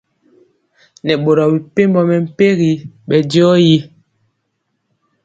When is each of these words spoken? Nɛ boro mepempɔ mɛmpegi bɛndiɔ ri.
Nɛ 1.05 1.13
boro 1.23 1.43
mepempɔ 1.53 2.01
mɛmpegi 2.09 2.71
bɛndiɔ 3.07 3.49
ri. 3.61 3.75